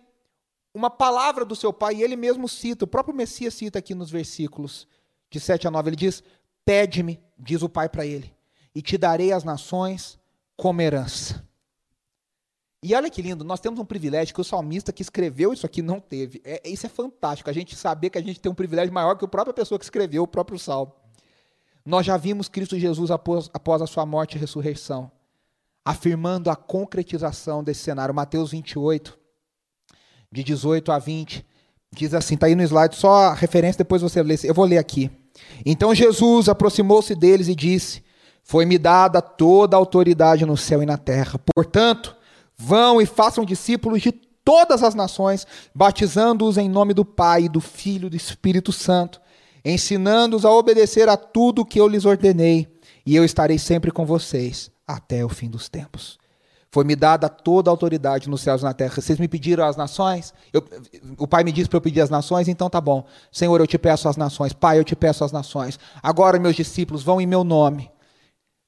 [0.72, 4.10] uma palavra do seu pai, e ele mesmo cita, o próprio Messias cita aqui nos
[4.10, 4.86] versículos
[5.30, 6.22] de 7 a 9, ele diz:
[6.64, 8.32] Pede-me, diz o pai para ele,
[8.74, 10.18] e te darei as nações
[10.56, 11.44] como herança.
[12.82, 15.82] E olha que lindo, nós temos um privilégio que o salmista que escreveu isso aqui
[15.82, 16.40] não teve.
[16.44, 19.24] É, isso é fantástico, a gente saber que a gente tem um privilégio maior que
[19.24, 20.92] a própria pessoa que escreveu o próprio salmo.
[21.84, 25.10] Nós já vimos Cristo Jesus após, após a sua morte e ressurreição
[25.86, 28.12] afirmando a concretização desse cenário.
[28.12, 29.16] Mateus 28,
[30.32, 31.46] de 18 a 20,
[31.94, 34.34] diz assim, está aí no slide, só a referência, depois você lê.
[34.42, 35.08] Eu vou ler aqui.
[35.64, 38.02] Então Jesus aproximou-se deles e disse:
[38.42, 41.38] Foi-me dada toda a autoridade no céu e na terra.
[41.54, 42.16] Portanto,
[42.56, 48.08] vão e façam discípulos de todas as nações, batizando-os em nome do Pai, do Filho
[48.08, 49.20] e do Espírito Santo,
[49.64, 52.66] ensinando-os a obedecer a tudo que eu lhes ordenei,
[53.04, 56.18] e eu estarei sempre com vocês até o fim dos tempos.
[56.70, 58.94] Foi-me dada toda a autoridade nos céus e na terra.
[59.00, 60.34] Vocês me pediram as nações?
[60.52, 60.62] Eu,
[61.16, 63.04] o Pai me disse para eu pedir as nações, então tá bom.
[63.32, 64.52] Senhor, eu te peço as nações.
[64.52, 65.78] Pai, eu te peço as nações.
[66.02, 67.90] Agora, meus discípulos, vão em meu nome.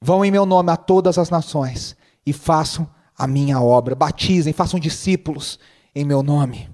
[0.01, 3.93] Vão em meu nome a todas as nações e façam a minha obra.
[3.95, 5.59] Batizem, façam discípulos
[5.93, 6.69] em meu nome.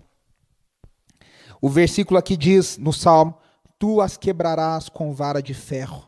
[1.60, 3.36] O versículo aqui diz no Salmo:
[3.79, 6.08] Tu as quebrarás com vara de ferro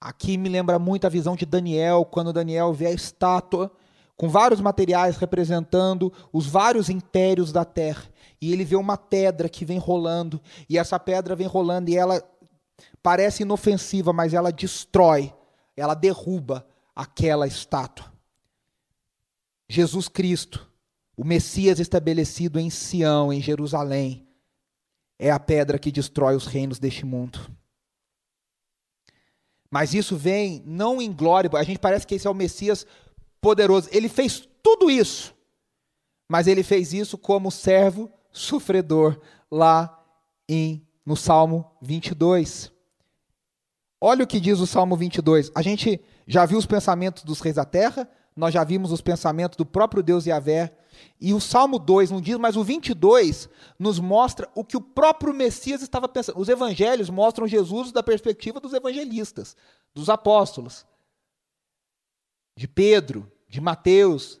[0.00, 3.70] Aqui me lembra muito a visão de Daniel, quando Daniel vê a estátua
[4.16, 8.04] com vários materiais representando os vários impérios da terra.
[8.40, 12.22] E ele vê uma pedra que vem rolando, e essa pedra vem rolando e ela
[13.02, 15.32] parece inofensiva, mas ela destrói,
[15.76, 18.12] ela derruba aquela estátua.
[19.68, 20.68] Jesus Cristo,
[21.16, 24.26] o Messias estabelecido em Sião, em Jerusalém,
[25.18, 27.40] é a pedra que destrói os reinos deste mundo.
[29.70, 32.86] Mas isso vem não em glória, a gente parece que esse é o Messias
[33.40, 33.88] poderoso.
[33.92, 35.34] Ele fez tudo isso,
[36.28, 40.02] mas ele fez isso como servo sofredor lá
[40.48, 42.72] em no Salmo 22.
[44.00, 45.50] Olha o que diz o Salmo 22.
[45.54, 49.56] A gente já viu os pensamentos dos reis da terra, nós já vimos os pensamentos
[49.56, 50.72] do próprio Deus Yahvé,
[51.20, 55.34] e o Salmo 2 não diz, mas o 22 nos mostra o que o próprio
[55.34, 56.38] Messias estava pensando.
[56.38, 59.56] Os evangelhos mostram Jesus da perspectiva dos evangelistas,
[59.94, 60.86] dos apóstolos,
[62.56, 64.40] de Pedro, de Mateus,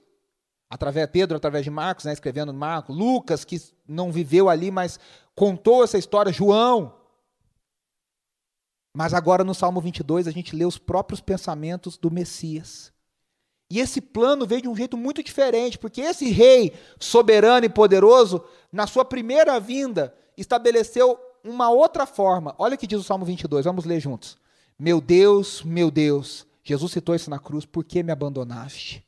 [0.70, 5.00] através Pedro através de Marcos, né, escrevendo Marcos, Lucas que não viveu ali, mas
[5.34, 6.94] contou essa história, João.
[8.94, 12.92] Mas agora no Salmo 22 a gente lê os próprios pensamentos do Messias.
[13.70, 18.42] E esse plano veio de um jeito muito diferente, porque esse rei soberano e poderoso,
[18.72, 22.54] na sua primeira vinda, estabeleceu uma outra forma.
[22.58, 24.38] Olha o que diz o Salmo 22, vamos ler juntos.
[24.78, 29.04] Meu Deus, meu Deus, Jesus citou isso na cruz, por que me abandonaste?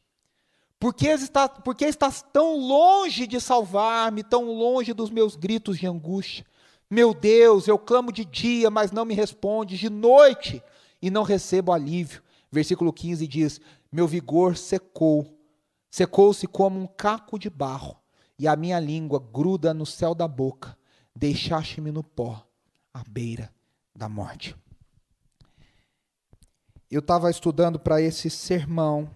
[0.78, 5.78] Por que, está, por que estás tão longe de salvar-me, tão longe dos meus gritos
[5.78, 6.44] de angústia?
[6.88, 10.62] Meu Deus, eu clamo de dia, mas não me respondes, de noite,
[11.00, 12.22] e não recebo alívio.
[12.50, 13.60] Versículo 15 diz:
[13.92, 15.38] Meu vigor secou,
[15.90, 17.96] secou-se como um caco de barro,
[18.38, 20.78] e a minha língua gruda no céu da boca.
[21.14, 22.46] Deixaste-me no pó,
[22.94, 23.52] à beira
[23.94, 24.56] da morte.
[26.90, 29.10] Eu estava estudando para esse sermão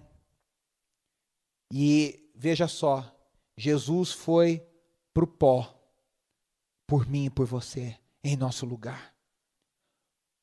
[1.73, 3.11] e veja só,
[3.57, 4.65] Jesus foi
[5.13, 5.75] para o pó,
[6.87, 9.15] por mim e por você, em nosso lugar.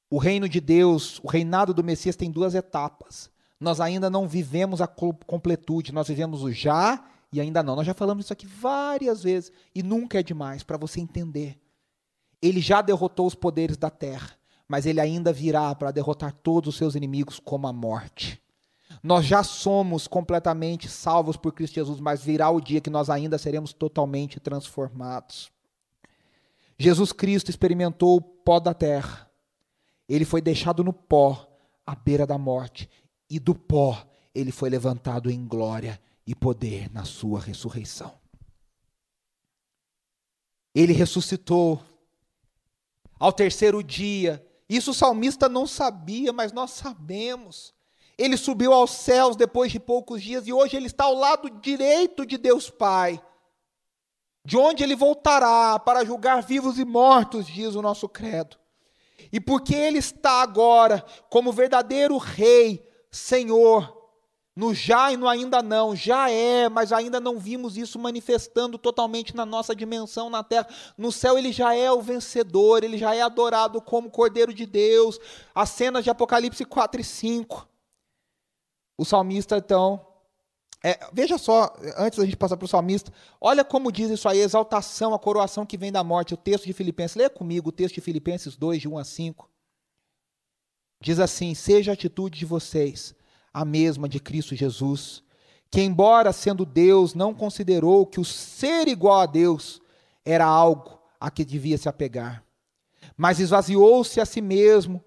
[0.10, 3.32] O reino de Deus, o reinado do Messias tem duas etapas.
[3.62, 7.76] Nós ainda não vivemos a completude, nós vivemos o já e ainda não.
[7.76, 11.62] Nós já falamos isso aqui várias vezes e nunca é demais para você entender.
[12.42, 14.32] Ele já derrotou os poderes da terra,
[14.68, 18.42] mas ele ainda virá para derrotar todos os seus inimigos como a morte.
[19.04, 23.38] Nós já somos completamente salvos por Cristo Jesus, mas virá o dia que nós ainda
[23.38, 25.52] seremos totalmente transformados.
[26.80, 29.30] Jesus Cristo experimentou o pó da terra.
[30.10, 31.48] Ele foi deixado no pó,
[31.86, 32.90] à beira da morte,
[33.32, 38.14] e do pó ele foi levantado em glória e poder na sua ressurreição.
[40.76, 41.82] Ele ressuscitou
[43.18, 44.46] ao terceiro dia.
[44.70, 47.74] Isso o salmista não sabia, mas nós sabemos.
[48.18, 52.26] Ele subiu aos céus depois de poucos dias e hoje ele está ao lado direito
[52.26, 53.22] de Deus Pai,
[54.46, 58.58] de onde ele voltará para julgar vivos e mortos, diz o nosso credo.
[59.32, 64.02] E porque ele está agora como verdadeiro Rei, Senhor,
[64.56, 69.36] no já e no ainda não, já é, mas ainda não vimos isso manifestando totalmente
[69.36, 70.68] na nossa dimensão na terra.
[70.98, 75.20] No céu ele já é o vencedor, ele já é adorado como Cordeiro de Deus.
[75.54, 77.68] As cenas de Apocalipse 4 e 5.
[78.98, 80.06] O salmista, então,
[80.84, 84.40] é, veja só, antes da gente passar para o salmista, olha como diz isso aí,
[84.40, 87.96] exaltação, a coroação que vem da morte, o texto de Filipenses, leia comigo o texto
[87.96, 89.51] de Filipenses 2, de 1 a 5.
[91.02, 93.16] Diz assim: Seja a atitude de vocês
[93.54, 95.24] a mesma de Cristo Jesus,
[95.70, 99.82] que, embora sendo Deus, não considerou que o ser igual a Deus
[100.24, 102.44] era algo a que devia se apegar,
[103.18, 105.04] mas esvaziou-se a si mesmo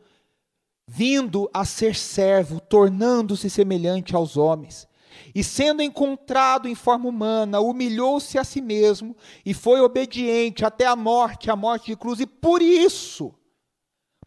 [0.86, 4.86] vindo a ser servo, tornando-se semelhante aos homens.
[5.34, 10.94] E sendo encontrado em forma humana, humilhou-se a si mesmo e foi obediente até a
[10.94, 12.20] morte, a morte de cruz.
[12.20, 13.34] E por isso,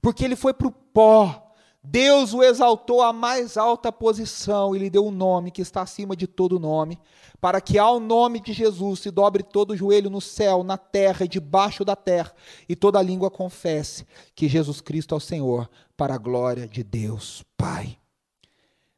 [0.01, 1.46] porque ele foi para o pó,
[1.89, 6.17] Deus o exaltou à mais alta posição e lhe deu um nome que está acima
[6.17, 6.99] de todo nome,
[7.39, 11.23] para que ao nome de Jesus se dobre todo o joelho no céu, na terra
[11.23, 12.33] e debaixo da terra,
[12.67, 17.45] e toda língua confesse que Jesus Cristo é o Senhor, para a glória de Deus
[17.55, 17.97] Pai.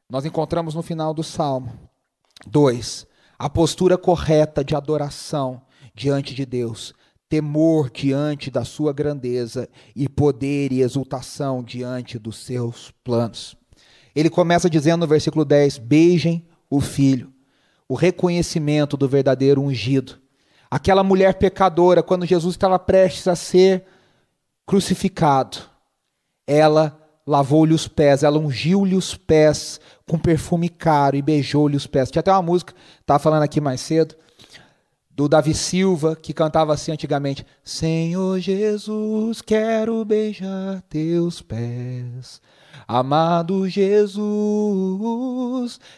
[0.08, 1.72] Nós encontramos no final do Salmo
[2.48, 3.06] 2
[3.38, 5.62] a postura correta de adoração
[5.94, 6.92] diante de Deus,
[7.30, 13.56] temor diante da sua grandeza e poder e exultação diante dos seus planos.
[14.14, 17.32] Ele começa dizendo no versículo 10: Beijem o filho,
[17.88, 20.18] o reconhecimento do verdadeiro ungido.
[20.68, 23.84] Aquela mulher pecadora, quando Jesus estava prestes a ser
[24.66, 25.58] crucificado,
[26.46, 32.10] ela lavou-lhe os pés, ela ungiu-lhe os pés com perfume caro e beijou-lhe os pés.
[32.10, 34.16] Tinha até uma música, estava falando aqui mais cedo,
[35.20, 42.40] do Davi Silva, que cantava assim antigamente: Senhor Jesus, quero beijar teus pés.
[42.88, 44.18] Amado Jesus,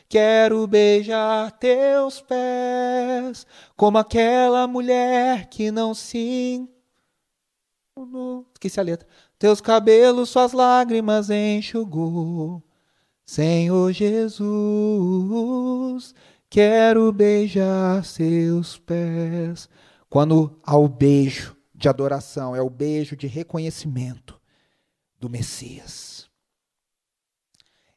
[0.08, 6.68] quero beijar teus pés, como aquela mulher que não se.
[8.54, 9.06] Esqueci a letra.
[9.38, 12.60] Teus cabelos, suas lágrimas enxugou.
[13.24, 14.42] Senhor Jesus,
[16.52, 19.70] Quero beijar seus pés.
[20.10, 24.38] Quando há o beijo de adoração, é o beijo de reconhecimento
[25.18, 26.28] do Messias.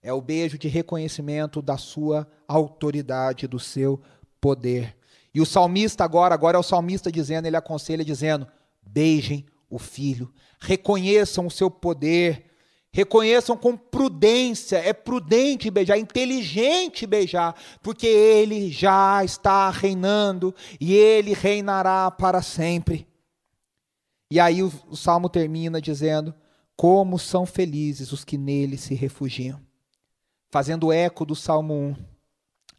[0.01, 4.01] É o beijo de reconhecimento da sua autoridade, do seu
[4.39, 4.95] poder.
[5.33, 8.47] E o salmista agora, agora é o salmista dizendo, ele aconselha dizendo:
[8.82, 12.55] beijem o filho, reconheçam o seu poder,
[12.95, 20.93] Reconheçam com prudência, é prudente beijar, é inteligente beijar, porque ele já está reinando e
[20.93, 23.05] ele reinará para sempre.
[24.31, 26.33] E aí o, o salmo termina dizendo:
[26.73, 29.59] Como são felizes os que nele se refugiam.
[30.49, 31.95] Fazendo eco do salmo 1,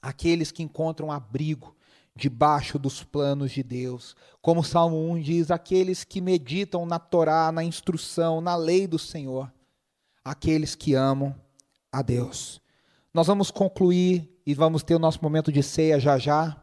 [0.01, 1.77] aqueles que encontram abrigo
[2.17, 4.17] debaixo dos planos de Deus.
[4.41, 8.99] Como o salmo 1 diz: aqueles que meditam na Torá, na instrução, na lei do
[8.99, 9.55] Senhor
[10.27, 11.33] aqueles que amam
[11.93, 12.61] a Deus.
[13.15, 16.61] Nós vamos concluir e vamos ter o nosso momento de ceia já já.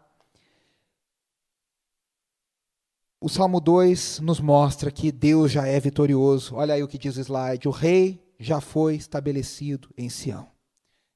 [3.22, 6.55] O Salmo 2 nos mostra que Deus já é vitorioso.
[6.55, 10.45] Olha aí o que diz o slide: o rei já foi estabelecido em Sião.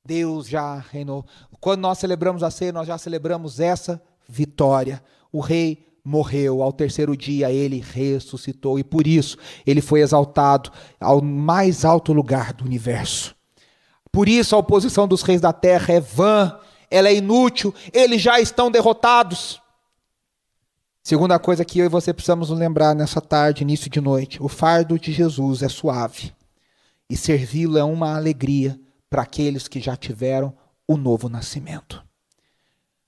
[0.05, 1.25] Deus já reinou.
[1.59, 5.03] Quando nós celebramos a ceia, nós já celebramos essa vitória.
[5.33, 11.21] O rei morreu, ao terceiro dia ele ressuscitou e por isso ele foi exaltado ao
[11.21, 13.35] mais alto lugar do universo.
[14.09, 16.57] Por isso a oposição dos reis da terra é vã,
[16.89, 19.61] ela é inútil, eles já estão derrotados.
[21.03, 24.97] Segunda coisa que eu e você precisamos lembrar nessa tarde, início de noite: o fardo
[24.97, 26.31] de Jesus é suave
[27.09, 28.79] e servi-lo é uma alegria
[29.09, 30.55] para aqueles que já tiveram
[30.87, 32.06] o novo nascimento.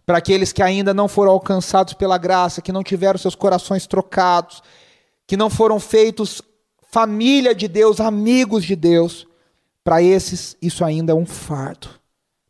[0.09, 4.63] Para aqueles que ainda não foram alcançados pela graça, que não tiveram seus corações trocados,
[5.27, 6.41] que não foram feitos
[6.91, 9.27] família de Deus, amigos de Deus,
[9.83, 11.89] para esses isso ainda é um fardo,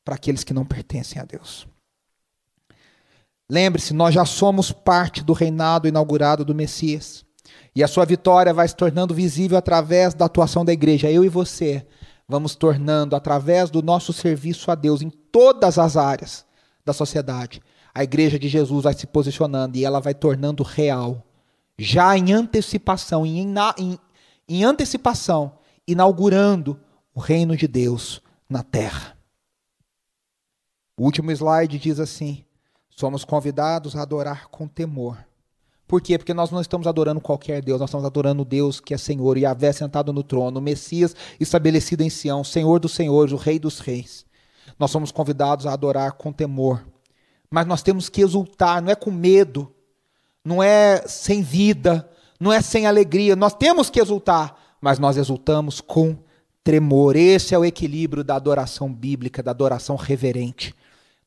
[0.06, 1.68] para aqueles que não pertencem a Deus.
[3.52, 7.26] Lembre-se, nós já somos parte do reinado inaugurado do Messias.
[7.76, 11.12] E a sua vitória vai se tornando visível através da atuação da igreja.
[11.12, 11.86] Eu e você
[12.26, 16.48] vamos tornando, através do nosso serviço a Deus em todas as áreas
[16.90, 17.62] da sociedade,
[17.94, 21.26] a igreja de Jesus vai se posicionando e ela vai tornando real,
[21.78, 24.00] já em antecipação, em, em,
[24.48, 25.54] em antecipação,
[25.88, 26.80] inaugurando
[27.14, 29.18] o reino de Deus na terra.
[30.98, 32.44] O último slide diz assim:
[32.90, 35.18] somos convidados a adorar com temor
[35.90, 36.20] por quê?
[36.20, 39.36] Porque nós não estamos adorando qualquer Deus, nós estamos adorando o Deus que é Senhor,
[39.40, 43.58] e Yahvé sentado no trono, o Messias estabelecido em Sião, Senhor dos senhores, o Rei
[43.58, 44.24] dos reis.
[44.80, 46.86] Nós somos convidados a adorar com temor.
[47.52, 49.72] Mas nós temos que exultar, não é com medo,
[50.44, 52.10] não é sem vida,
[52.40, 53.36] não é sem alegria.
[53.36, 56.18] Nós temos que exultar, mas nós exultamos com
[56.64, 57.16] tremor.
[57.16, 60.74] Esse é o equilíbrio da adoração bíblica, da adoração reverente.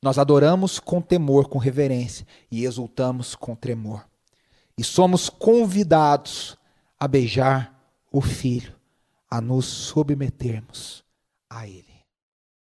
[0.01, 4.05] Nós adoramos com temor, com reverência, e exultamos com tremor
[4.77, 6.57] e somos convidados
[6.99, 7.73] a beijar
[8.11, 8.75] o Filho,
[9.31, 11.05] a nos submetermos
[11.49, 11.92] a Ele.